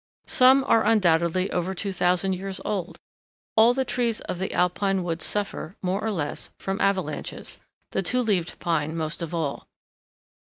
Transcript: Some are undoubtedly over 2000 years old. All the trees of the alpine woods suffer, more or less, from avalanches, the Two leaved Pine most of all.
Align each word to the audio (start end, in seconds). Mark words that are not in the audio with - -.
Some 0.25 0.63
are 0.63 0.83
undoubtedly 0.83 1.51
over 1.51 1.75
2000 1.75 2.33
years 2.33 2.59
old. 2.65 2.97
All 3.55 3.75
the 3.75 3.85
trees 3.85 4.19
of 4.21 4.39
the 4.39 4.51
alpine 4.51 5.03
woods 5.03 5.23
suffer, 5.25 5.75
more 5.83 6.03
or 6.03 6.09
less, 6.09 6.49
from 6.57 6.81
avalanches, 6.81 7.59
the 7.91 8.01
Two 8.01 8.23
leaved 8.23 8.57
Pine 8.57 8.97
most 8.97 9.21
of 9.21 9.31
all. 9.35 9.67